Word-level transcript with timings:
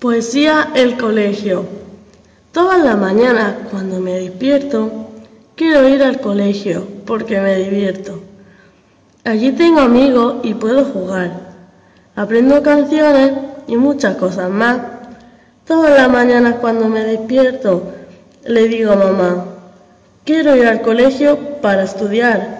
Poesía 0.00 0.70
El 0.74 0.96
Colegio. 0.96 1.66
Todas 2.52 2.82
las 2.82 2.96
mañanas 2.96 3.56
cuando 3.70 4.00
me 4.00 4.14
despierto, 4.14 5.10
quiero 5.56 5.86
ir 5.90 6.02
al 6.02 6.22
colegio 6.22 6.86
porque 7.04 7.38
me 7.38 7.56
divierto. 7.56 8.18
Allí 9.24 9.52
tengo 9.52 9.80
amigos 9.80 10.36
y 10.42 10.54
puedo 10.54 10.86
jugar. 10.86 11.32
Aprendo 12.16 12.62
canciones 12.62 13.32
y 13.66 13.76
muchas 13.76 14.16
cosas 14.16 14.48
más. 14.48 14.78
Todas 15.66 15.94
las 15.94 16.08
mañanas 16.08 16.54
cuando 16.62 16.88
me 16.88 17.04
despierto, 17.04 17.92
le 18.46 18.68
digo 18.68 18.92
a 18.92 18.96
mamá, 18.96 19.44
quiero 20.24 20.56
ir 20.56 20.66
al 20.66 20.80
colegio 20.80 21.60
para 21.60 21.82
estudiar. 21.82 22.59